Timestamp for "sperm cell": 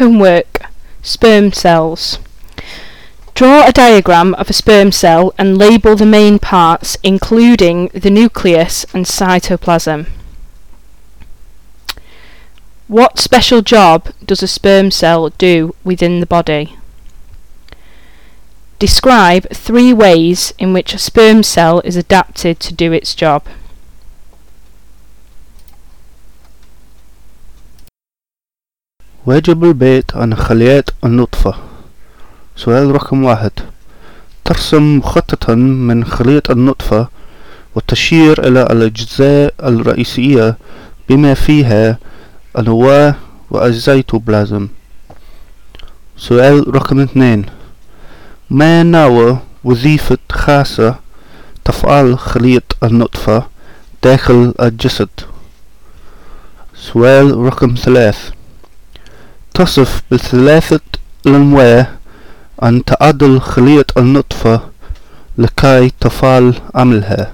4.54-5.34, 14.48-15.28, 20.98-21.80